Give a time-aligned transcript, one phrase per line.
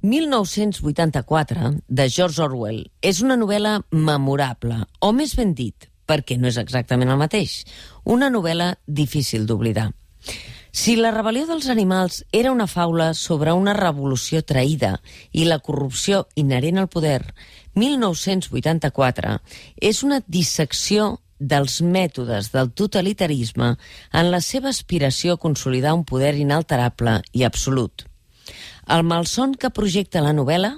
[0.00, 6.56] 1984, de George Orwell, és una novel·la memorable, o més ben dit, perquè no és
[6.60, 7.60] exactament el mateix,
[8.04, 9.90] una novel·la difícil d'oblidar.
[10.72, 15.00] Si la rebel·lió dels animals era una faula sobre una revolució traïda
[15.32, 17.20] i la corrupció inherent al poder,
[17.74, 19.38] 1984
[19.90, 23.74] és una dissecció dels mètodes del totalitarisme
[24.12, 28.09] en la seva aspiració a consolidar un poder inalterable i absolut.
[28.90, 30.72] El malson que projecta la novel·la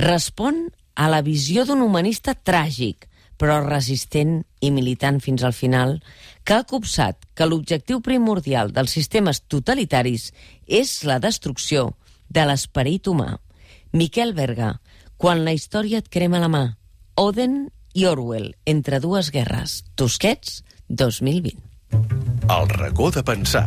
[0.00, 3.04] respon a la visió d'un humanista tràgic,
[3.40, 5.98] però resistent i militant fins al final,
[6.44, 10.30] que ha copsat que l'objectiu primordial dels sistemes totalitaris
[10.66, 11.90] és la destrucció
[12.28, 13.36] de l'esperit humà.
[13.92, 14.74] Miquel Berga,
[15.16, 16.64] quan la història et crema la mà.
[17.20, 19.82] Oden i Orwell, entre dues guerres.
[19.96, 21.56] Tusquets, 2020.
[22.50, 23.66] El racó de pensar.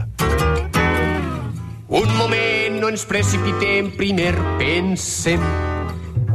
[1.94, 5.40] Un moment, no ens precipitem, primer pensem.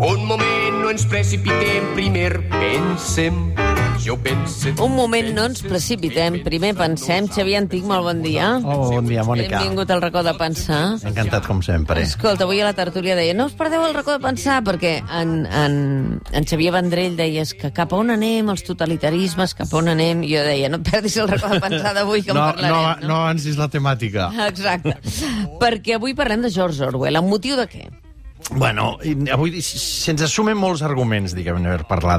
[0.01, 3.68] Un moment, no ens precipitem, primer pensem.
[4.05, 4.73] Jo pense...
[4.81, 6.39] Un moment, no ens precipitem.
[6.47, 7.27] Primer pensem.
[7.35, 8.55] Xavier Antic, molt bon dia.
[8.63, 9.59] Oh, bon dia, Mònica.
[9.59, 10.81] Benvingut al racó de pensar.
[11.09, 12.05] Encantat, com sempre.
[12.07, 15.35] Escolta, avui a la tertúlia deia no us perdeu el racó de pensar, perquè en,
[15.47, 15.79] en,
[16.33, 19.93] en Xavier Vendrell deia és que cap a on anem, els totalitarismes, cap a on
[19.95, 20.25] anem?
[20.31, 23.05] Jo deia, no et perdis el racó de pensar d'avui, que no, en parlarem.
[23.05, 24.31] no, no avancis la temàtica.
[24.49, 24.99] Exacte.
[25.63, 27.19] perquè avui parlem de George Orwell.
[27.19, 27.89] Amb motiu de què?
[28.51, 28.97] Bueno,
[29.35, 32.19] avui se'ns assumen molts arguments, diguem per parlar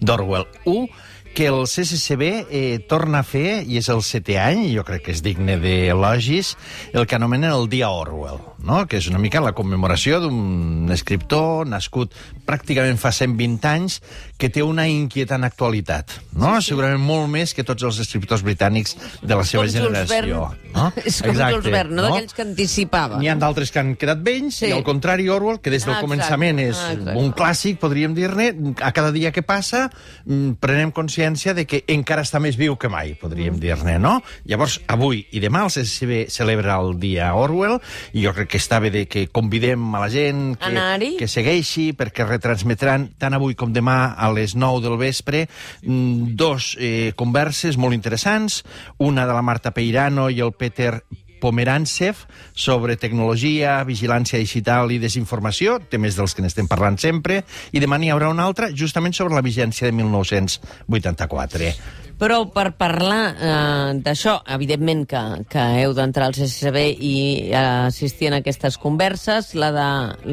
[0.00, 0.46] d'Orwell.
[0.68, 0.88] Un,
[1.32, 5.14] que el CCCB eh, torna a fer, i és el setè any, jo crec que
[5.14, 6.54] és digne d'elogis,
[6.92, 8.82] el que anomenen el Dia Orwell, no?
[8.86, 12.12] que és una mica la commemoració d'un escriptor nascut
[12.44, 14.00] pràcticament fa 120 anys,
[14.36, 16.56] que té una inquietant actualitat, no?
[16.56, 16.72] Sí, sí.
[16.72, 20.50] segurament molt més que tots els escriptors britànics de la seva generació.
[20.74, 20.88] No?
[21.06, 22.08] És com Exacte, Jules Verne, no?
[22.10, 23.22] d'aquells que anticipaven.
[23.22, 24.68] N'hi ha d'altres que han quedat vells, sí.
[24.68, 28.50] i al contrari Orwell, que des del ah, començament és ah, un clàssic, podríem dir-ne,
[28.82, 29.86] a cada dia que passa
[30.26, 31.21] mm, prenem consciència
[31.54, 33.62] de que encara està més viu que mai, podríem mm.
[33.62, 34.16] dir-ne, no?
[34.48, 37.78] Llavors, avui i demà el CCB celebra el dia Orwell,
[38.12, 41.92] i jo crec que està bé de que convidem a la gent que, que segueixi,
[41.98, 47.78] perquè retransmetran tant avui com demà a les 9 del vespre mm, dos eh, converses
[47.78, 48.62] molt interessants,
[48.98, 51.02] una de la Marta Peirano i el Peter
[51.42, 52.22] Pomerantsev
[52.54, 57.42] sobre tecnologia, vigilància digital i desinformació, temes dels que n'estem parlant sempre,
[57.74, 61.74] i demà n'hi haurà una altra justament sobre la vigència de 1984.
[62.22, 65.20] Però per parlar eh, d'això, evidentment que,
[65.50, 67.14] que heu d'entrar al CCB i
[67.48, 69.88] eh, assistir en aquestes converses, la, de,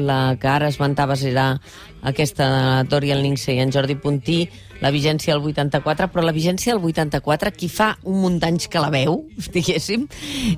[0.06, 1.48] la que ara esmentaves era
[2.02, 4.44] aquesta de Dorian Lindsay i en Jordi Puntí,
[4.80, 8.80] la vigència del 84, però la vigència del 84, qui fa un munt d'anys que
[8.80, 9.20] la veu,
[9.54, 10.06] diguéssim,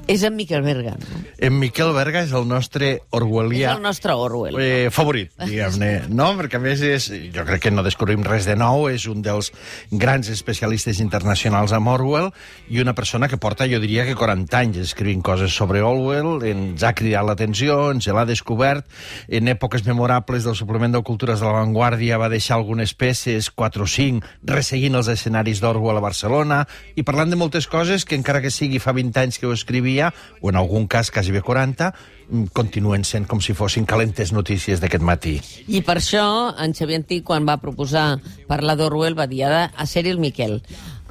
[0.06, 0.94] és en Miquel Berga.
[1.00, 1.22] No?
[1.42, 3.72] En Miquel Berga és el nostre orwellià...
[3.72, 4.58] És el nostre Orwell.
[4.62, 6.30] Eh, favorit, diguem-ne, no?
[6.38, 9.50] Perquè a més és, jo crec que no descobrim res de nou, és un dels
[9.90, 12.30] grans especialistes internacionals amb Orwell
[12.70, 16.86] i una persona que porta, jo diria que 40 anys escrivint coses sobre Orwell, ens
[16.86, 18.86] ha cridat l'atenció, ens l'ha descobert,
[19.28, 23.84] en èpoques memorables del suplement de cultura de la Vanguardia va deixar algunes peces, 4
[23.84, 26.62] o 5, resseguint els escenaris d'Orwell a Barcelona,
[26.96, 30.12] i parlant de moltes coses que encara que sigui fa 20 anys que ho escrivia,
[30.40, 31.92] o en algun cas quasi bé 40,
[32.28, 35.38] mm, continuen sent com si fossin calentes notícies d'aquest matí.
[35.68, 40.06] I per això en Xavier Antí, quan va proposar parlar d'Orwell, va dir a ser
[40.06, 40.60] el Miquel.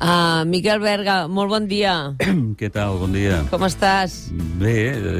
[0.01, 2.15] Uh, Miquel Berga, molt bon dia.
[2.59, 2.95] Què tal?
[2.97, 3.43] Bon dia.
[3.51, 4.31] Com estàs?
[4.57, 4.73] Bé,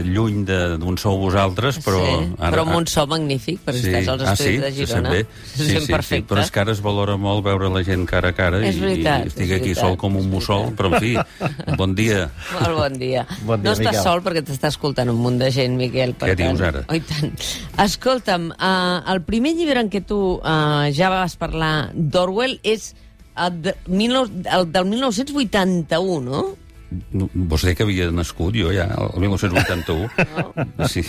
[0.08, 2.00] lluny d'on sou vosaltres, però...
[2.02, 3.92] Sí, ara, però amb un so magnífic, perquè sí.
[3.92, 4.56] estàs als estudis ah, sí?
[4.64, 4.88] de Girona.
[4.88, 5.20] Se sent bé?
[5.52, 6.24] Sí, sí, perfecte.
[6.24, 8.80] sí, però és que ara es valora molt veure la gent cara a cara és
[8.82, 11.14] veritat, i, i estic aquí sol com un mussol, però en fi,
[11.78, 12.26] bon dia.
[12.58, 13.28] Molt bon dia.
[13.46, 14.02] Bon dia no estàs Miquel.
[14.02, 16.16] sol perquè t'està escoltant un munt de gent, Miquel.
[16.18, 16.58] Per Què tant.
[16.58, 16.84] dius ara?
[16.90, 17.38] Oh, tant.
[17.86, 22.92] Escolta'm, uh, el primer llibre en què tu uh, ja vas parlar d'Orwell és
[23.38, 26.61] el, de, el del 1981, no?
[27.12, 30.10] No, dir que havia nascut jo ja, el 1981.
[30.82, 30.88] No?
[30.88, 31.04] Sí.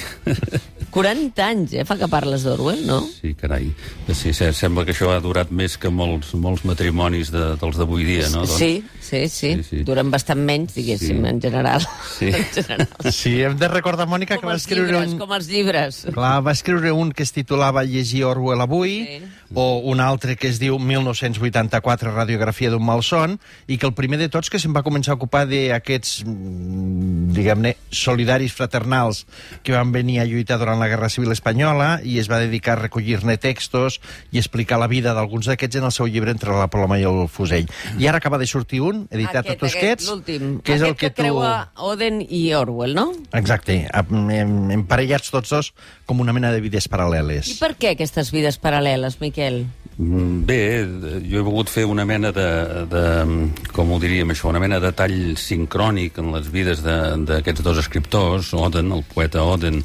[0.93, 3.01] 40 anys, eh, fa que parles d'Orwell, no?
[3.07, 3.71] Sí, carai.
[4.13, 8.29] Sí, sembla que això ha durat més que molts, molts matrimonis de, dels d'avui dia,
[8.35, 8.43] no?
[8.45, 8.59] Doncs...
[8.59, 9.83] Sí, sí, sí, sí, sí.
[9.89, 11.31] Duren bastant menys, diguéssim, sí.
[11.33, 11.87] en general.
[12.13, 12.31] Sí.
[12.43, 13.13] en general.
[13.15, 15.23] Sí, hem de recordar, Mònica, com que va escriure llibres, un...
[15.23, 16.03] Com els llibres.
[16.13, 19.23] Clar, va escriure un que es titulava Llegir Orwell avui, sí
[19.55, 23.39] o un altre que es diu 1984, radiografia d'un malson,
[23.69, 27.33] i que el primer de tots que se'n va començar a ocupar de aquests, mm,
[27.37, 29.27] diguem-ne, solidaris fraternals
[29.63, 32.83] que van venir a lluitar durant la Guerra Civil Espanyola i es va dedicar a
[32.83, 34.01] recollir-ne textos
[34.33, 37.29] i explicar la vida d'alguns d'aquests en el seu llibre Entre la Paloma i el
[37.29, 37.69] Fusell.
[37.99, 41.09] I ara acaba de sortir un, editat aquest, a Tosquets, aquest, que és el que,
[41.09, 41.23] que tu...
[41.23, 43.11] creua Oden i Orwell, no?
[43.37, 45.73] Exacte, emparellats tots dos
[46.07, 47.53] com una mena de vides paral·leles.
[47.55, 49.65] I per què aquestes vides paral·leles, Miquel?
[49.99, 50.61] Mm, bé,
[51.29, 52.49] jo he volgut fer una mena de,
[52.89, 53.03] de
[53.77, 58.53] com ho diríem això, una mena de tall sincrònic en les vides d'aquests dos escriptors,
[58.55, 59.83] Oden, el poeta Oden,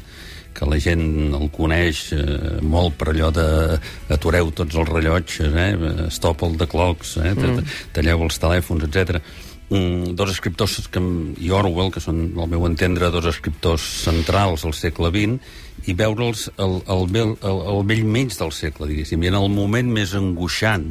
[0.54, 3.78] que la gent el coneix eh, molt per allò de
[4.10, 6.08] atureu tots els rellotges, eh?
[6.10, 7.34] stop all the clocks, eh?
[7.36, 7.62] Mm.
[7.94, 9.20] talleu els telèfons, etc.
[9.68, 11.02] Mm, dos escriptors que,
[11.38, 15.38] i Orwell, que són, al meu entendre, dos escriptors centrals al segle XX,
[15.86, 19.94] i veure'ls al, al, al, al vell mig del segle, diguéssim, i en el moment
[19.94, 20.90] més angoixant,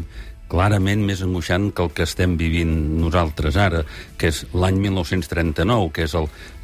[0.52, 3.84] clarament més angoixant que el que estem vivint nosaltres ara,
[4.18, 6.16] que és l'any 1939, que és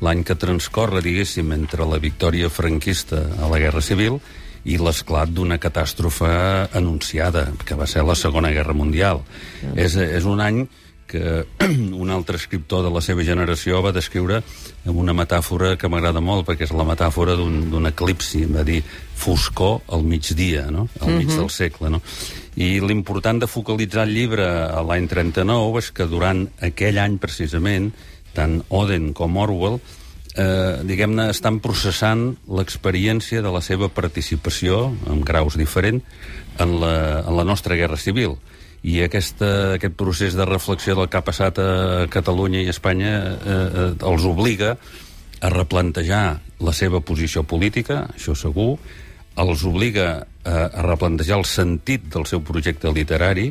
[0.03, 4.19] l'any que transcorre, diguéssim, entre la victòria franquista a la Guerra Civil
[4.63, 6.29] i l'esclat d'una catàstrofe
[6.71, 9.19] anunciada, que va ser la Segona Guerra Mundial.
[9.59, 9.73] Sí.
[9.75, 10.63] És, és un any
[11.13, 11.45] que
[12.03, 16.47] un altre escriptor de la seva generació va descriure amb una metàfora que m'agrada molt,
[16.47, 18.81] perquè és la metàfora d'un eclipsi, va dir
[19.23, 20.87] foscor al migdia, no?
[20.99, 21.35] al mig uh mhm.
[21.35, 21.39] -huh.
[21.41, 21.89] del segle.
[21.89, 22.01] No?
[22.55, 27.93] I l'important de focalitzar el llibre a l'any 39 és que durant aquell any, precisament,
[28.33, 29.79] tant Oden com Orwell
[30.35, 36.03] eh, diguem-ne, estan processant l'experiència de la seva participació, en graus diferents,
[36.59, 38.37] en la, en la nostra guerra civil
[38.83, 43.13] i aquesta, aquest procés de reflexió del que ha passat a Catalunya i a Espanya
[43.15, 44.75] eh, eh, els obliga
[45.43, 46.25] a replantejar
[46.63, 48.75] la seva posició política, això segur,
[49.39, 53.49] els obliga a, a replantejar el sentit del seu projecte literari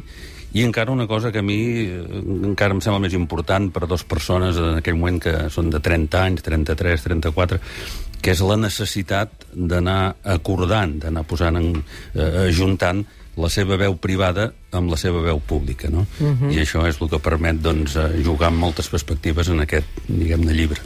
[0.53, 1.59] i encara una cosa que a mi
[1.89, 5.73] eh, encara em sembla més important per a dues persones en aquell moment que són
[5.73, 7.61] de 30 anys, 33, 34,
[8.23, 11.73] que és la necessitat d'anar acordant, d'anar posant en,
[12.13, 13.01] eh, ajuntant
[13.37, 16.07] la seva veu privada amb la seva veu pública, no?
[16.21, 16.39] Uh mhm.
[16.43, 16.53] -huh.
[16.53, 20.53] I això és el que permet doncs, eh, jugar amb moltes perspectives en aquest, diguem-ne,
[20.53, 20.81] llibre.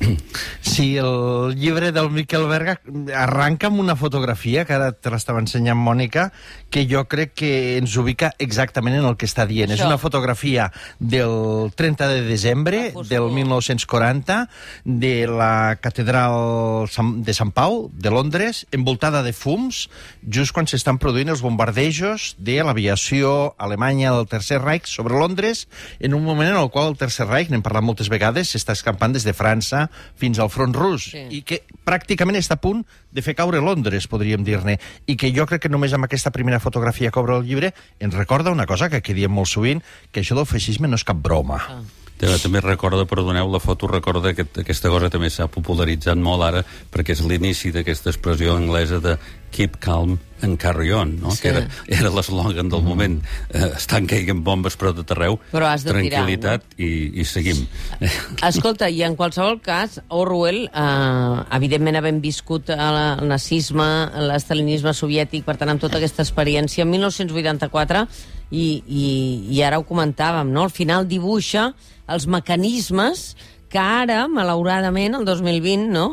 [0.60, 2.76] Sí, el llibre del Miquel Berga
[3.16, 6.28] arranca amb una fotografia, que ara te l'estava ensenyant Mònica,
[6.70, 9.72] que jo crec que ens ubica exactament en el que està dient.
[9.72, 9.86] Això.
[9.86, 10.68] És una fotografia
[10.98, 14.38] del 30 de desembre del 1940
[14.84, 16.86] de la catedral
[17.24, 19.86] de Sant Pau, de Londres, envoltada de fums,
[20.22, 25.66] just quan s'estan produint els bombardejos de l'aviació alemanya del Tercer Reich sobre Londres,
[25.98, 29.16] en un moment en el qual el Tercer Reich, n'hem parlat moltes vegades, s'està escampant
[29.16, 29.87] des de França
[30.18, 31.24] fins al front rus, sí.
[31.30, 35.46] i que pràcticament està a punt de fer caure Londres, podríem dir-ne, i que jo
[35.48, 38.88] crec que només amb aquesta primera fotografia que obre el llibre ens recorda una cosa
[38.88, 39.82] que aquí diem molt sovint,
[40.12, 41.62] que això del feixisme no és cap broma.
[41.68, 42.07] Ah.
[42.18, 47.14] També recorda, perdoneu, la foto recorda que aquesta cosa també s'ha popularitzat molt ara perquè
[47.14, 49.14] és l'inici d'aquesta expressió anglesa de
[49.54, 51.30] keep calm and carry on, no?
[51.30, 51.42] Sí.
[51.42, 52.86] que era, era l'eslògan del mm.
[52.86, 53.16] moment.
[53.50, 56.84] Eh, estan caiguen bombes per tot arreu, però has de tranquil·litat tirar, no?
[56.84, 57.64] i, i seguim.
[58.50, 63.88] Escolta, i en qualsevol cas, Orwell, eh, evidentment havent viscut el nazisme,
[64.30, 68.06] l'estalinisme soviètic, per tant, amb tota aquesta experiència, en 1984,
[68.50, 69.06] i, i,
[69.54, 70.66] i ara ho comentàvem, no?
[70.66, 71.70] al final dibuixa
[72.08, 73.34] els mecanismes
[73.68, 76.08] que ara, malauradament, el 2020, no?,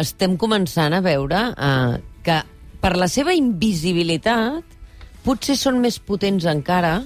[0.00, 2.36] estem començant a veure eh, que
[2.80, 4.78] per la seva invisibilitat
[5.26, 7.00] potser són més potents encara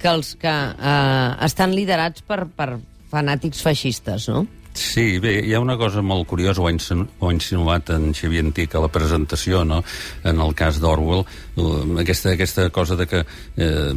[0.00, 2.78] que els que eh, estan liderats per, per
[3.10, 4.46] fanàtics feixistes, no?
[4.72, 8.12] Sí, bé, hi ha una cosa molt curiosa, ho ha, insinu ho ha insinuat en
[8.14, 9.80] Xavier Antic a la presentació, no?
[10.22, 11.24] en el cas d'Orwell,
[11.98, 13.24] aquesta, aquesta cosa de que
[13.56, 13.90] eh,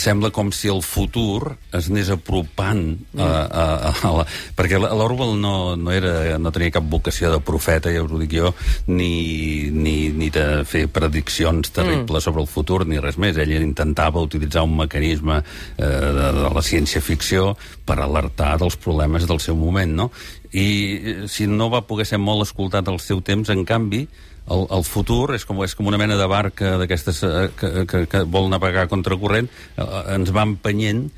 [0.00, 4.24] sembla com si el futur es anés apropant a, a, a, a la...
[4.56, 8.38] perquè l'Orwell no, no, era, no tenia cap vocació de profeta, ja us ho dic
[8.38, 8.54] jo,
[8.88, 12.24] ni, ni, ni de fer prediccions terribles mm.
[12.24, 13.36] sobre el futur, ni res més.
[13.36, 17.52] Ell intentava utilitzar un mecanisme eh, de, de la ciència-ficció
[17.88, 20.08] per alertar dels problemes del seu moment, no?
[20.52, 24.06] I eh, si no va poder ser molt escoltat al seu temps, en canvi,
[24.48, 28.04] el, el futur és com, és com una mena de barca d'aquestes eh, que, que,
[28.08, 31.08] que vol navegar contra corrent, eh, ens va empenyent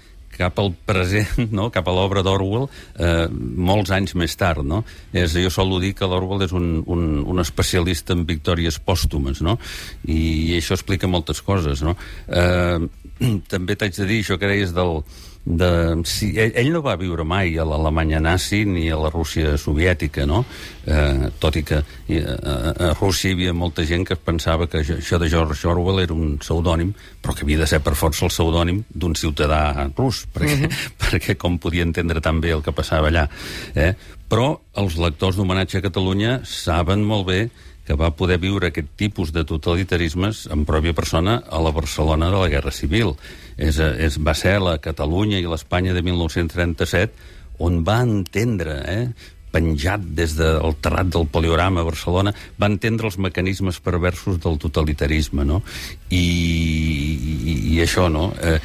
[0.41, 1.69] cap al present, no?
[1.75, 4.65] cap a l'obra d'Orwell, eh, molts anys més tard.
[4.67, 4.83] No?
[5.13, 9.59] És, jo solo dir que l'Orwell és un, un, un especialista en victòries pòstumes, no?
[10.07, 10.21] I,
[10.51, 11.85] i això explica moltes coses.
[11.85, 11.97] No?
[12.29, 12.79] Eh,
[13.53, 15.03] també t'haig de dir, això que deies del,
[15.45, 19.57] de si, ell, ell no va viure mai a l'Alemanya nazi ni a la Rússia
[19.59, 20.43] soviètica, no?
[20.85, 25.19] Eh, tot i que eh, a, Rússia hi havia molta gent que pensava que això
[25.19, 26.93] de George Orwell era un pseudònim,
[27.23, 30.69] però que havia de ser per força el pseudònim d'un ciutadà rus, perquè, mhm.
[30.69, 30.93] -huh.
[31.01, 33.29] perquè com podia entendre tan bé el que passava allà.
[33.75, 33.95] Eh?
[34.29, 37.51] Però els lectors d'Homenatge a Catalunya saben molt bé
[37.91, 42.39] que va poder viure aquest tipus de totalitarismes en pròpia persona a la Barcelona de
[42.39, 43.17] la Guerra Civil.
[43.61, 47.29] És, és, va ser la Catalunya i l'Espanya de 1937
[47.61, 53.19] on va entendre, eh, penjat des del terrat del poliorama a Barcelona, va entendre els
[53.19, 55.61] mecanismes perversos del totalitarisme, no?
[56.09, 58.31] I, i, i això, no?
[58.39, 58.59] Eh,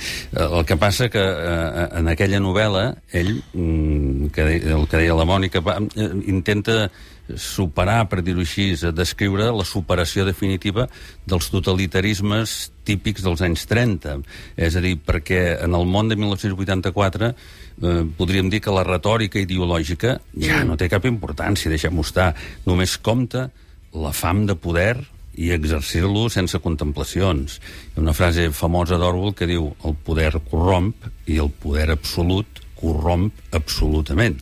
[0.45, 2.85] el que passa que eh, en aquella novel·la,
[3.17, 4.47] ell, mm, que,
[4.77, 6.85] el que deia la Mònica, va, eh, intenta
[7.33, 10.87] superar, per dir-ho així, a descriure la superació definitiva
[11.25, 12.55] dels totalitarismes
[12.85, 14.19] típics dels anys 30.
[14.57, 19.41] És a dir, perquè en el món de 1984 eh, podríem dir que la retòrica
[19.41, 22.33] ideològica ja no té cap importància, deixem-ho estar.
[22.69, 23.49] Només compta
[23.95, 24.95] la fam de poder
[25.35, 27.57] i exercir-lo sense contemplacions.
[27.59, 30.93] Hi ha una frase famosa d'Orwell que diu el poder corromp
[31.27, 34.41] i el poder absolut corromp absolutament.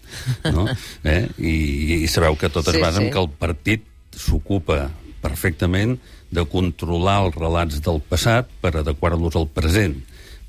[0.49, 0.67] No?
[1.03, 1.27] Eh?
[1.37, 1.55] I,
[2.03, 3.07] I sabeu que tot es sí, basa sí.
[3.07, 3.83] en que el partit
[4.15, 4.87] s'ocupa
[5.23, 5.97] perfectament
[6.33, 9.97] de controlar els relats del passat per adequar-los al present.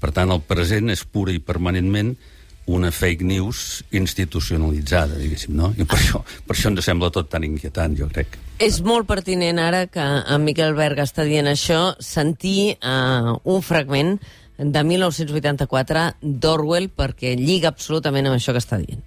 [0.00, 2.14] Per tant, el present és pura i permanentment
[2.66, 5.70] una fake news institucionalitzada, diguéssim, no?
[5.76, 8.38] I per això, per això ens sembla tot tan inquietant, jo crec.
[8.64, 14.16] És molt pertinent ara que en Miquel Berga està dient això, sentir uh, un fragment
[14.58, 19.02] de 1984 d'Orwell perquè lliga absolutament amb això que està dient.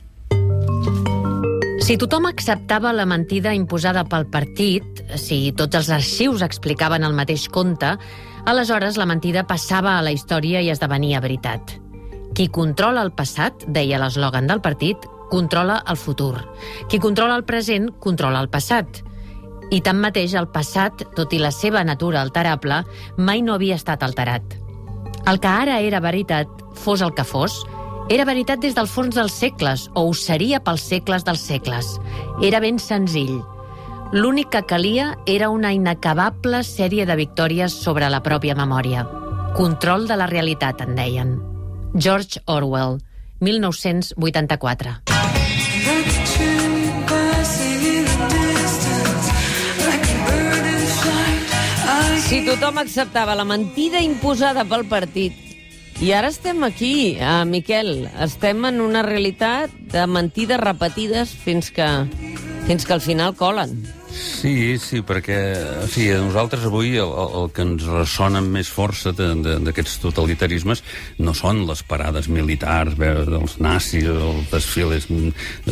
[1.87, 7.45] Si tothom acceptava la mentida imposada pel partit, si tots els arxius explicaven el mateix
[7.47, 7.93] conte,
[8.45, 11.77] aleshores la mentida passava a la història i esdevenia veritat.
[12.35, 16.35] Qui controla el passat, deia l'eslògan del partit, controla el futur.
[16.89, 19.03] Qui controla el present, controla el passat.
[19.71, 22.83] I tanmateix el passat, tot i la seva natura alterable,
[23.17, 24.66] mai no havia estat alterat.
[25.27, 26.47] El que ara era veritat,
[26.79, 27.57] fos el que fos,
[28.07, 31.89] era veritat des del fons dels segles, o ho seria pels segles dels segles.
[32.47, 33.41] Era ben senzill.
[34.15, 39.03] L'únic que calia era una inacabable sèrie de victòries sobre la pròpia memòria.
[39.59, 41.35] Control de la realitat, en deien.
[41.91, 43.01] George Orwell,
[43.43, 45.16] 1984.
[52.27, 55.47] Si tothom acceptava la mentida imposada pel partit
[56.03, 61.87] i ara estem aquí, eh, Miquel, estem en una realitat de mentides repetides fins que,
[62.67, 63.71] fins que al final colen.
[64.11, 65.37] Sí, sí, perquè
[65.85, 70.83] o sigui, a nosaltres avui el, el que ens ressona amb més força d'aquests totalitarismes
[71.23, 75.07] no són les parades militars dels nazis, els desfiles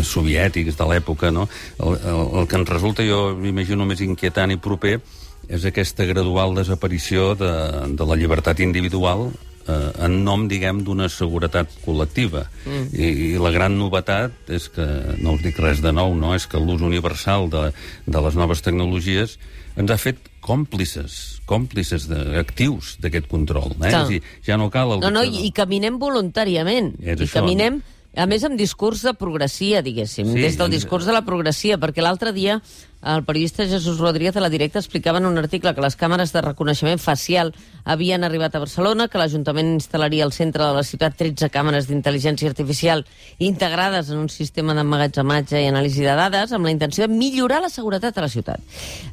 [0.08, 1.50] soviètics de l'època, no?
[1.84, 5.02] El, el, el que ens resulta, jo m'imagino, més inquietant i proper
[5.50, 7.52] és aquesta gradual desaparició de,
[7.98, 9.30] de la llibertat individual
[9.68, 12.46] eh, en nom, diguem, d'una seguretat col·lectiva.
[12.66, 12.86] Mm.
[12.94, 14.86] I, I la gran novetat és que,
[15.22, 16.36] no us dic res de nou, no?
[16.38, 17.68] és que l'ús universal de,
[18.06, 19.38] de les noves tecnologies
[19.76, 23.74] ens ha fet còmplices, còmplices de, actius d'aquest control.
[23.82, 23.92] Eh?
[23.92, 26.96] És dir, ja no cal el no, no, i, i caminem voluntàriament.
[27.02, 27.82] És I això, caminem...
[27.82, 27.92] No?
[28.16, 32.04] A més, amb discurs de progressia, diguéssim, sí, des del discurs de la progressia, perquè
[32.04, 32.62] l'altre dia
[33.06, 36.42] el periodista Jesús Rodríguez a la directa explicava en un article que les càmeres de
[36.42, 37.52] reconeixement facial
[37.84, 42.50] havien arribat a Barcelona, que l'Ajuntament instal·laria al centre de la ciutat 13 càmeres d'intel·ligència
[42.50, 43.06] artificial
[43.38, 47.70] integrades en un sistema d'emmagatzematge i anàlisi de dades amb la intenció de millorar la
[47.70, 48.64] seguretat a la ciutat.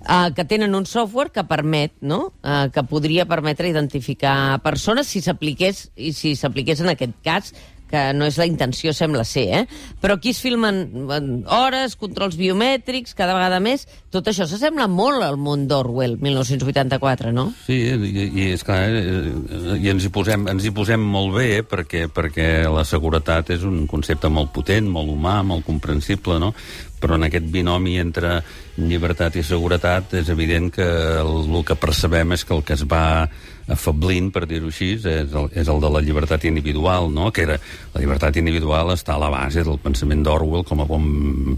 [0.00, 5.20] Uh, que tenen un software que permet, no?, uh, que podria permetre identificar persones si
[5.20, 7.52] s'apliqués i si s'apliqués en aquest cas
[7.92, 9.62] que no és la intenció, sembla ser, eh?
[10.00, 11.06] Però aquí es filmen
[11.52, 13.84] hores, controls biomètrics, cada vegada més.
[14.12, 17.50] Tot això s'assembla molt al món d'Orwell, 1984, no?
[17.66, 21.48] Sí, i, i és clar, eh, i ens hi posem, ens hi posem molt bé,
[21.58, 21.66] eh?
[21.68, 26.54] perquè, perquè la seguretat és un concepte molt potent, molt humà, molt comprensible, no?
[27.02, 28.36] però en aquest binomi entre
[28.78, 30.86] llibertat i seguretat és evident que
[31.18, 33.26] el, el que percebem és que el que es va
[33.70, 37.30] afablint, per dir-ho així, és el, és el de la llibertat individual, no?
[37.32, 37.58] que era,
[37.94, 41.06] la llibertat individual està a la base del pensament d'Orwell com a bon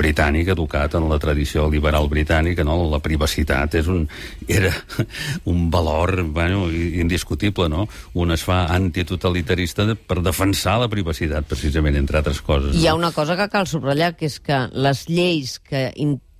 [0.00, 2.76] britànic educat en la tradició liberal britànica, no?
[2.90, 4.04] la privacitat és un,
[4.49, 4.73] era
[5.52, 7.88] un valor bueno, indiscutible, no?
[8.14, 12.76] un es fa antitotalitarista per defensar la privacitat, precisament, entre altres coses.
[12.80, 15.88] Hi ha una cosa que cal subratllar, que és que les lleis que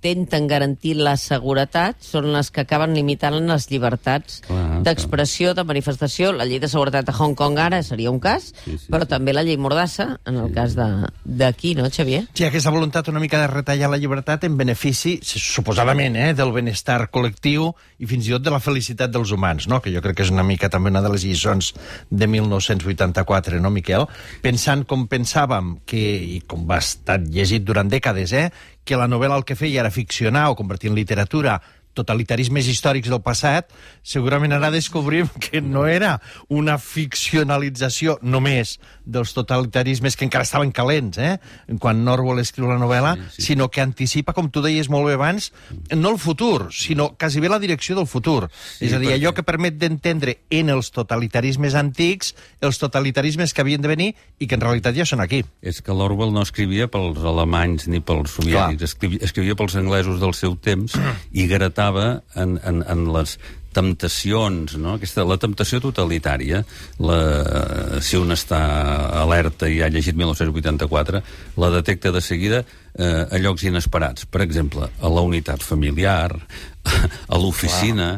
[0.05, 4.74] intenten garantir la seguretat són les que acaben limitant les llibertats Clar.
[4.85, 6.31] D'expressió, de manifestació.
[6.35, 9.11] La llei de seguretat de Hong Kong ara seria un cas, sí, sí, però sí.
[9.15, 10.55] també la llei Mordassa, en el sí.
[10.55, 12.25] cas d'aquí, no, Xavier?
[12.33, 17.01] Sí, aquesta voluntat una mica de retallar la llibertat en benefici, suposadament, eh, del benestar
[17.13, 19.81] col·lectiu i fins i tot de la felicitat dels humans, no?
[19.81, 21.73] que jo crec que és una mica també una de les lliçons
[22.09, 24.07] de 1984, no, Miquel?
[24.45, 26.01] Pensant com pensàvem, que,
[26.37, 28.49] i com va estar llegit durant dècades, eh,
[28.85, 31.57] que la novel·la el que feia era ficcionar o convertir en literatura
[31.95, 33.71] totalitarismes històrics del passat,
[34.05, 36.17] segurament ara descobrim que no era
[36.49, 38.75] una ficcionalització només
[39.05, 41.35] dels totalitarismes que encara estaven calents, eh?
[41.79, 43.47] quan Orwell escriu la novel·la, sí, sí.
[43.51, 45.51] sinó que anticipa, com tu deies molt bé abans,
[45.93, 48.49] no el futur, sinó quasi bé la direcció del futur.
[48.51, 49.19] Sí, és a dir, perquè...
[49.19, 52.33] allò que permet d'entendre en els totalitarismes antics
[52.65, 54.09] els totalitarismes que havien de venir
[54.39, 55.43] i que en realitat ja són aquí.
[55.61, 60.33] És que l'Orwell no escrivia pels alemanys ni pels soviètics, escrivia, escrivia pels anglesos del
[60.37, 60.97] seu temps
[61.31, 63.37] i gratava en, en, en les
[63.75, 64.95] temptacions, no?
[64.95, 66.61] Aquesta, la temptació totalitària,
[67.03, 67.19] la,
[68.03, 68.59] si un està
[69.21, 71.21] alerta i ha llegit 1984,
[71.59, 74.29] la detecta de seguida eh, a llocs inesperats.
[74.31, 76.31] Per exemple, a la unitat familiar,
[77.33, 78.09] a l'oficina,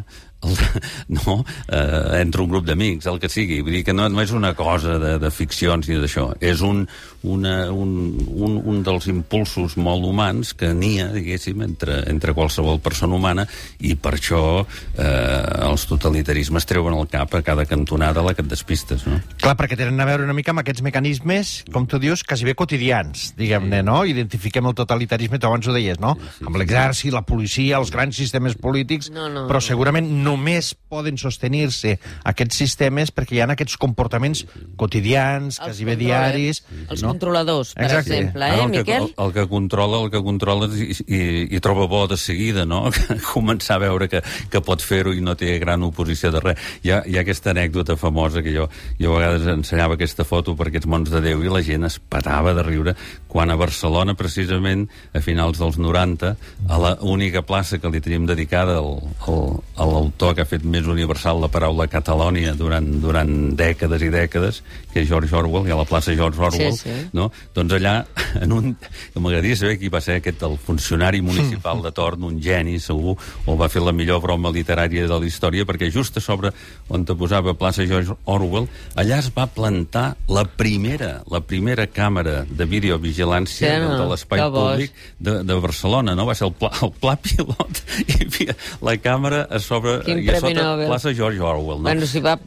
[0.44, 0.58] el,
[1.18, 3.62] no, eh, entre un grup d'amics, el que sigui.
[3.66, 6.30] Vull dir que no, no és una cosa de, de ficcions ni d'això.
[6.44, 6.86] És un,
[7.28, 7.92] una, un,
[8.28, 13.48] un, un dels impulsos molt humans que nia, diguéssim, entre, entre qualsevol persona humana
[13.80, 18.46] i per això eh, els totalitarismes treuen el cap a cada cantonada a la que
[18.46, 19.20] et despistes, no?
[19.42, 22.56] Clar, perquè tenen a veure una mica amb aquests mecanismes, com tu dius, quasi bé
[22.58, 23.88] quotidians, diguem-ne, sí.
[23.88, 24.00] no?
[24.08, 26.16] Identifiquem el totalitarisme, tu abans ho deies, no?
[26.18, 30.27] Sí, sí, amb l'exèrcit, la policia, els grans sistemes polítics, no, no, però segurament no
[30.28, 34.46] només poden sostenir-se aquests sistemes perquè hi ha aquests comportaments
[34.80, 36.64] quotidians, quasi bé diaris...
[36.88, 37.12] Els no?
[37.12, 38.16] controladors, per Exacte.
[38.16, 39.08] exemple, eh, el que, Miquel?
[39.08, 41.22] El, el que controla, el que controla i, i,
[41.58, 42.86] i troba bo de seguida, no?
[43.34, 46.70] Començar a veure que, que pot fer-ho i no té gran oposició de res.
[46.86, 48.70] Hi ha, hi ha aquesta anècdota famosa que jo,
[49.00, 52.00] jo a vegades ensenyava aquesta foto per aquests mons de Déu i la gent es
[52.00, 52.96] patava de riure
[53.28, 56.34] quan a Barcelona, precisament, a finals dels 90,
[56.68, 60.64] a la única plaça que li teníem dedicada al, al, a l'autor que ha fet
[60.66, 65.72] més universal la paraula Catalònia durant, durant dècades i dècades, que és George Orwell, i
[65.72, 66.96] a la plaça George Orwell, sí, sí.
[67.14, 67.30] no?
[67.54, 68.00] doncs allà,
[68.44, 68.74] en un...
[69.18, 73.58] M'agradaria saber qui va ser aquest, el funcionari municipal de torn, un geni, segur, o
[73.60, 76.52] va fer la millor broma literària de la història, perquè just a sobre
[76.90, 82.42] on te posava plaça George Orwell, allà es va plantar la primera, la primera càmera
[82.48, 83.94] de videovigilància vigilància sí, no?
[84.02, 86.26] de l'espai públic de, de Barcelona, no?
[86.28, 90.32] Va ser el pla, el pla pilot i havia la càmera a sobre Quin i
[90.32, 90.88] a sota Nobel.
[90.92, 91.82] plaça George Orwell.
[91.82, 91.90] No?
[91.90, 92.38] Bueno, si va,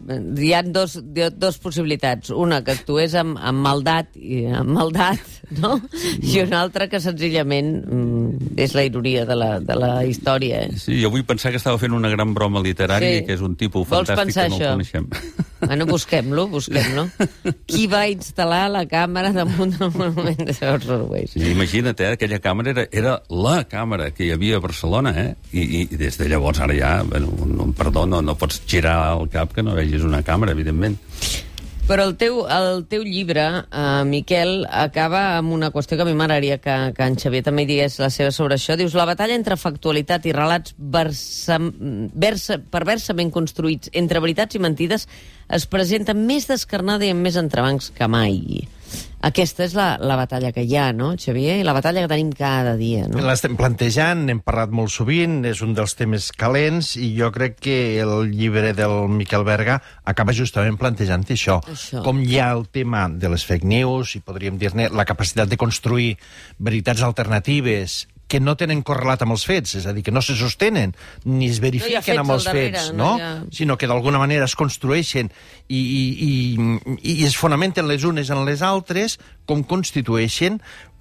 [0.41, 0.99] hi ha dos,
[1.37, 2.33] dos possibilitats.
[2.35, 5.61] Una, que actués amb, amb maldat, i, amb maldat no?
[5.61, 5.81] no?
[6.23, 10.65] I una altra que senzillament mm, és la ironia de la, de la història.
[10.67, 10.81] Eh?
[10.81, 13.25] Sí, jo vull pensar que estava fent una gran broma literària, sí.
[13.27, 14.69] que és un tipus Vols fantàstic que no això?
[14.69, 15.49] el coneixem.
[15.61, 17.07] Bueno, busquem-lo, busquem-lo.
[17.69, 21.29] Qui va instal·lar la càmera damunt del monument de George Orwell?
[21.29, 25.29] Sí, imagina't, eh, aquella càmera era, era la càmera que hi havia a Barcelona, eh?
[25.53, 29.29] I, i, des de llavors ara ja, bueno, no, perdó, no, no pots girar el
[29.33, 30.99] cap que no vegis una càmera, evidentment.
[31.91, 36.13] Però el teu, el teu llibre, eh, Miquel, acaba amb una qüestió que a mi
[36.15, 38.77] m'agradaria que, que en Xavier també digués la seva sobre això.
[38.79, 45.09] Dius, la batalla entre factualitat i relats versa, versa, perversament construïts entre veritats i mentides
[45.51, 48.39] es presenta més descarnada i amb més entrebancs que mai.
[49.21, 51.59] Aquesta és la, la batalla que hi ha, no, Xavier?
[51.61, 53.21] I la batalla que tenim cada dia, no?
[53.27, 57.77] L'estem plantejant, n'hem parlat molt sovint, és un dels temes calents, i jo crec que
[58.01, 61.59] el llibre del Miquel Berga acaba justament plantejant això.
[61.69, 62.01] això.
[62.07, 65.61] Com hi ha el tema de les fake news, i podríem dir-ne la capacitat de
[65.61, 66.15] construir
[66.59, 70.37] veritats alternatives que no tenen correlat amb els fets, és a dir, que no se
[70.39, 70.95] sostenen
[71.27, 73.17] ni es verifiquen no amb els darrere, fets, no?
[73.19, 73.25] no?
[73.27, 73.33] Ha...
[73.55, 75.33] sinó que d'alguna manera es construeixen
[75.67, 79.19] i, i, i, i es fonamenten les unes en les altres
[79.51, 80.61] com constitueixen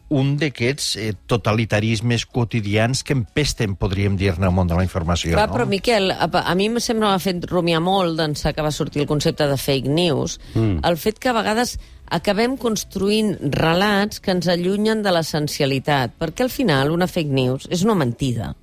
[0.10, 5.36] un d'aquests eh, totalitarismes quotidians que empesten, podríem dir-ne, al món de la informació.
[5.38, 5.56] Clar, no?
[5.56, 9.04] però, Miquel, a, a mi em sembla m'ha fet rumiar molt d'ençà que va sortir
[9.06, 10.82] el concepte de fake news, mm.
[10.90, 11.78] el fet que a vegades
[12.10, 17.86] acabem construint relats que ens allunyen de l'essencialitat, perquè al final una fake news és
[17.86, 18.54] una mentida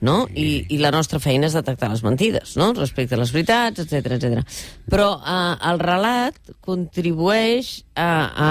[0.00, 0.26] no?
[0.34, 2.72] I, I la nostra feina és detectar les mentides, no?
[2.76, 4.60] Respecte a les veritats, etc etc.
[4.90, 8.10] Però eh, el relat contribueix a,
[8.46, 8.50] a,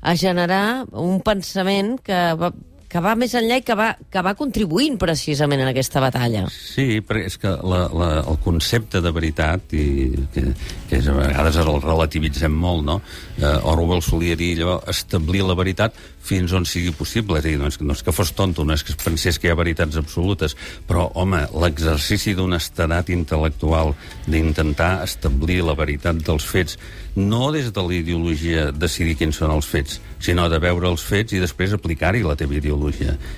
[0.00, 2.52] a generar un pensament que va,
[2.96, 6.46] que va més enllà i que va, que va contribuint precisament en aquesta batalla.
[6.48, 10.46] Sí, perquè és que la, la, el concepte de veritat, i que,
[10.88, 13.00] que és, a vegades el relativitzem molt, no?
[13.36, 17.36] Uh, Orwell solia dir allò, establir la veritat fins on sigui possible.
[17.36, 19.50] És a dir, no és, no és que fos tonto, no és que pensés que
[19.50, 20.56] hi ha veritats absolutes,
[20.88, 23.92] però, home, l'exercici d'un estadat intel·lectual
[24.24, 26.80] d'intentar establir la veritat dels fets,
[27.16, 31.36] no des de la ideologia decidir quins són els fets, sinó de veure els fets
[31.36, 32.85] i després aplicar-hi la teva ideologia.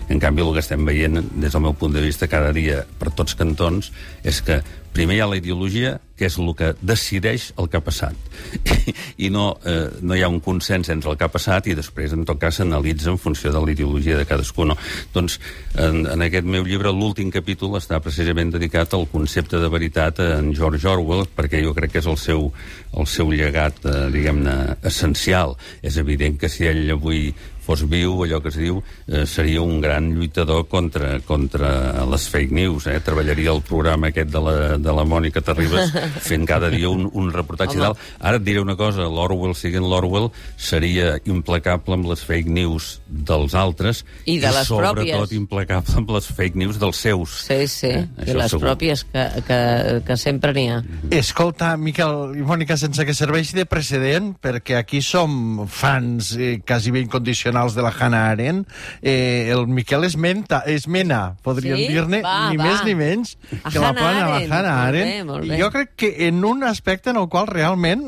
[0.08, 3.12] En canvi, el que estem veient, des del meu punt de vista, cada dia per
[3.16, 3.92] tots cantons,
[4.24, 4.62] és que
[4.98, 8.16] primer hi ha la ideologia, que és el que decideix el que ha passat.
[9.24, 12.14] I no, eh, no hi ha un consens entre el que ha passat i després,
[12.16, 14.66] en tot cas, s'analitza en funció de la ideologia de cadascú.
[14.66, 14.74] No?
[15.14, 15.38] Doncs,
[15.78, 20.50] en, en aquest meu llibre, l'últim capítol està precisament dedicat al concepte de veritat en
[20.58, 22.48] George Orwell, perquè jo crec que és el seu,
[22.98, 24.56] el seu llegat, eh, diguem-ne,
[24.90, 25.54] essencial.
[25.82, 27.28] És evident que si ell avui
[27.68, 32.54] fos viu, allò que es diu, eh, seria un gran lluitador contra, contra les fake
[32.56, 32.86] news.
[32.88, 32.96] Eh?
[33.04, 35.92] Treballaria el programa aquest de la, de la Mònica Terribas
[36.30, 37.84] fent cada dia un, un reportatge Home.
[37.90, 38.00] dalt.
[38.24, 43.52] Ara et diré una cosa, l'Orwell, siguent l'Orwell, seria implacable amb les fake news dels
[43.58, 45.36] altres i, de i les sobretot pròpies.
[45.36, 47.36] implacable amb les fake news dels seus.
[47.50, 48.64] Sí, sí, Eh, i les segur.
[48.64, 49.58] pròpies que, que,
[50.08, 50.80] que sempre n'hi ha.
[51.14, 56.92] Escolta, Miquel i Mònica, sense que serveixi de precedent, perquè aquí som fans eh, quasi
[56.94, 57.02] bé
[57.58, 58.68] incondicionals de la Hannah Arendt,
[59.02, 61.88] eh, el Miquel es, menta, es mena, podríem Sí?
[61.88, 62.64] dir-ne, ni va.
[62.64, 64.52] més ni menys, A que la Hannah plana la Arendt.
[64.52, 65.26] Hannah Molt bé, Arendt.
[65.30, 65.58] molt I bé.
[65.62, 68.02] jo crec que en un aspecte en el qual realment,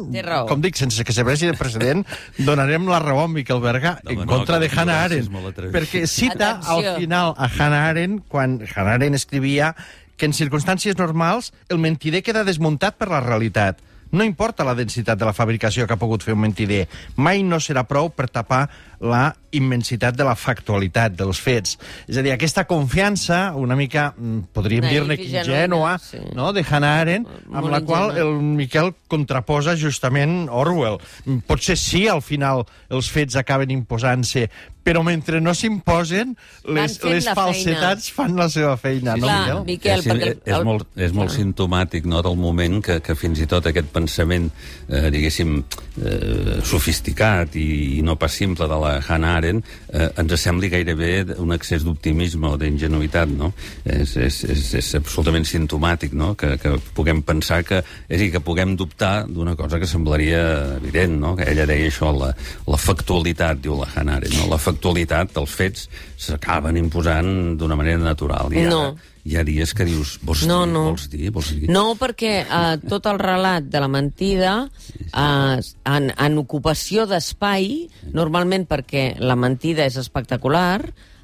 [0.48, 2.06] com dic, sense que serveixi de precedent,
[2.38, 5.30] donarem la raó a Miquel Berga No, en no, contra que de Hannah Arendt,
[5.72, 6.90] perquè cita Atenció.
[6.92, 9.74] al final a Hannah Arendt, quan Hannah Arendt escrivia
[10.16, 13.78] que en circumstàncies normals el mentider queda desmuntat per la realitat.
[14.12, 17.56] No importa la densitat de la fabricació que ha pogut fer un mentider, mai no
[17.62, 18.68] serà prou per tapar
[19.00, 21.76] la immensitat de la factualitat dels fets.
[22.06, 26.20] És a dir, aquesta confiança, una mica, mm, podríem dir-ne i genuïna, ingènua, sí.
[26.36, 28.28] no?, de Hannah Arendt, amb Molt la qual ingènua.
[28.28, 31.00] el Miquel contraposa justament Orwell.
[31.24, 34.48] Mm, Potser sí, al final, els fets acaben imposant-se,
[34.84, 36.32] però mentre no s'imposen,
[36.72, 39.60] les, les falsetats fan la seva feina, no, Clar, Miquel?
[39.66, 40.30] Miquel, és, perquè...
[40.30, 43.90] és, és, molt, és molt simptomàtic no, del moment que, que fins i tot aquest
[43.92, 44.48] pensament,
[44.88, 45.58] eh, diguéssim,
[46.00, 51.10] eh, sofisticat i, i no pas simple de la Hannah Arendt eh, ens sembli gairebé
[51.38, 53.52] un excés d'optimisme o d'ingenuïtat, no?
[53.84, 57.82] És, és, és, és absolutament sintomàtic, no?, que, que puguem pensar que...
[58.08, 60.42] És a dir, que puguem dubtar d'una cosa que semblaria
[60.78, 62.32] evident, no?, que ella deia això, la,
[62.66, 64.50] la factualitat, diu la Hannah Arendt, no?
[64.50, 65.86] La factualitat, els fets,
[66.20, 68.52] s'acaben imposant d'una manera natural.
[68.52, 68.82] I ara No.
[69.24, 70.84] Hi ha dies que dius, vols No, dir, no.
[70.90, 71.68] vols dir, vols dir?
[71.72, 78.66] No, perquè eh, tot el relat de la mentida eh, en, en ocupació d'espai, normalment
[78.70, 80.80] perquè la mentida és espectacular,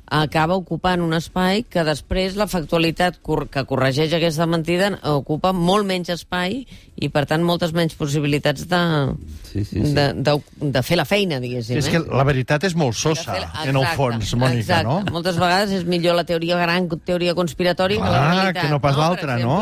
[0.07, 5.87] acaba ocupant un espai que després la factualitat cor que corregeix aquesta mentida ocupa molt
[5.89, 6.61] menys espai
[6.97, 8.81] i, per tant, moltes menys possibilitats de,
[9.51, 9.93] Sí, sí, sí.
[9.97, 11.77] de, de, de fer la feina, diguéssim.
[11.81, 12.07] És que eh?
[12.07, 14.85] la veritat és molt sosa, fer la- en el Exacte, fons, Mònica, exacte.
[14.87, 15.13] no?
[15.13, 18.63] Moltes vegades és millor la teoria gran teoria conspiratòria que la Ah, realitat.
[18.63, 19.61] que no pas Per l'altra, no?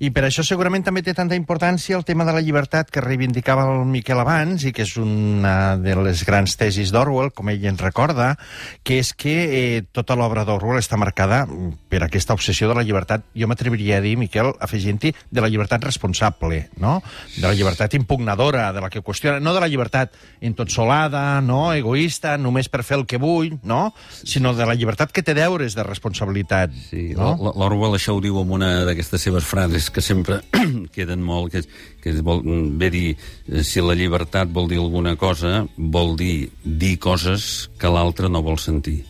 [0.00, 3.66] I per això segurament també té tanta importància el tema de la llibertat que reivindicava
[3.68, 7.82] el Miquel abans i que és una de les grans tesis d'Orwell, com ell ens
[7.84, 8.30] recorda,
[8.80, 11.42] que és que eh, tota l'obra d'Orwell està marcada
[11.92, 15.84] per aquesta obsessió de la llibertat, jo m'atreviria a dir, Miquel, afegint-hi, de la llibertat
[15.84, 17.02] responsable, no?
[17.36, 21.74] De la llibertat impugnadora, de la que qüestiona, no de la llibertat entotsolada, no?
[21.76, 23.90] egoista, només per fer el que vull, no?
[24.24, 26.72] Sinó de la llibertat que té deures de responsabilitat.
[26.88, 27.34] Sí, no?
[27.36, 27.52] no?
[27.52, 30.40] l'Orwell això ho diu amb una d'aquestes seves frases que sempre
[30.94, 31.62] queden molt, que,
[32.02, 32.42] que vol,
[32.80, 33.06] ve dir,
[33.48, 38.44] eh, si la llibertat vol dir alguna cosa, vol dir dir coses que l'altre no
[38.46, 39.00] vol sentir.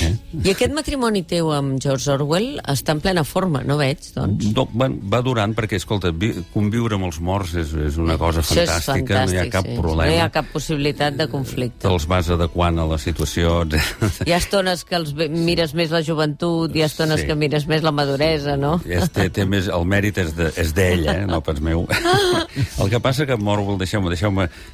[0.00, 0.10] Eh?
[0.44, 4.50] I aquest matrimoni teu amb George Orwell està en plena forma, no veig, doncs?
[4.54, 8.44] No, va, va durant, perquè, escolta, vi, conviure amb els morts és, és una cosa
[8.46, 9.74] fantàstica, no hi ha cap sí.
[9.80, 10.06] problema.
[10.06, 11.82] No hi ha cap possibilitat de conflicte.
[11.84, 13.64] Te'ls vas adequant a la situació.
[14.26, 17.26] Hi ha estones que els mires més la joventut, hi ha estones Sí.
[17.26, 18.78] que mires més la maduresa, no?
[18.86, 21.26] És, té, té més, el mèrit és de- és d'ell, eh?
[21.26, 21.84] no pas meu.
[22.80, 24.30] el que passa que amb Orwell, deixeu-me deixeu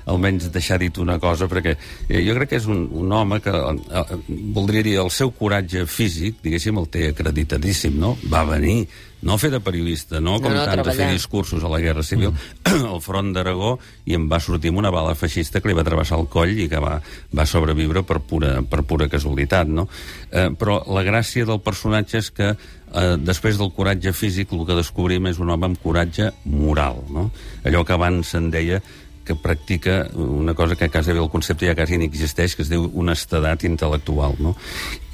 [0.07, 1.77] almenys deixar dit una cosa, perquè
[2.09, 4.21] eh, jo crec que és un, un home que, eh, eh,
[4.55, 8.17] voldria dir, el seu coratge físic, diguéssim, el té acreditadíssim, no?
[8.33, 8.87] Va venir,
[9.27, 12.05] no fer de periodista, no com No, no, tant a fer discursos a la Guerra
[12.07, 12.35] Civil,
[12.93, 16.19] al front d'Aragó, i em va sortir amb una bala feixista que li va travessar
[16.21, 16.99] el coll i que va,
[17.35, 19.89] va sobreviure per pura, per pura casualitat, no?
[20.31, 24.79] Eh, però la gràcia del personatge és que eh, després del coratge físic el que
[24.79, 27.31] descobrim és un home amb coratge moral, no?
[27.67, 28.83] Allò que abans se'n deia
[29.27, 32.71] que practica una cosa que quasi bé el concepte ja quasi ni existeix, que es
[32.71, 34.39] diu honestedat intel·lectual.
[34.39, 34.55] No?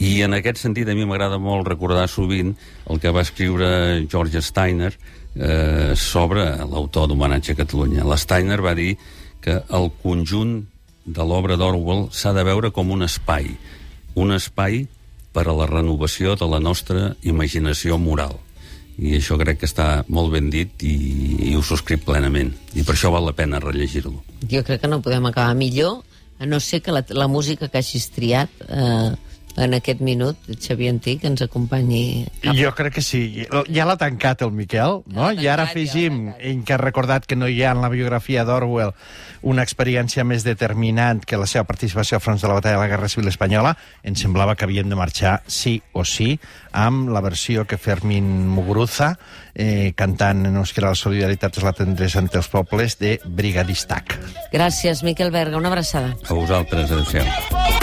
[0.05, 2.53] I en aquest sentit a mi m'agrada molt recordar sovint
[2.93, 8.05] el que va escriure George Steiner eh, sobre l'autor d'Homenatge a Catalunya.
[8.05, 8.93] L'Steiner va dir
[9.41, 10.61] que el conjunt
[11.09, 13.49] de l'obra d'Orwell s'ha de veure com un espai,
[14.15, 14.85] un espai
[15.33, 18.37] per a la renovació de la nostra imaginació moral
[19.03, 20.95] i això crec que està molt ben dit i,
[21.51, 22.53] i ho subscric plenament.
[22.79, 24.23] I per això val la pena rellegir-lo.
[24.51, 26.01] Jo crec que no podem acabar millor
[26.39, 29.11] a no ser que la, la música que hagis triat eh,
[29.57, 32.27] en aquest minut, Xavier Antí, que ens acompanyi.
[32.41, 32.57] Cap...
[32.57, 33.47] Jo crec que sí.
[33.73, 35.29] Ja l'ha tancat el Miquel, no?
[35.29, 38.47] Tancat, I ara afegim ja que ha recordat que no hi ha en la biografia
[38.49, 38.95] d'Orwell
[39.43, 42.91] una experiència més determinant que la seva participació a front de la batalla de la
[42.93, 46.39] Guerra Civil Espanyola, ens semblava que havien de marxar sí o sí
[46.73, 49.17] amb la versió que Fermín Muguruza,
[49.55, 54.17] eh, cantant en euskera la solidaritat és la tendresa entre els pobles, de Brigadistac.
[54.53, 55.59] Gràcies, Miquel Berga.
[55.59, 56.17] Una abraçada.
[56.29, 57.82] A vosaltres, adéu-siau.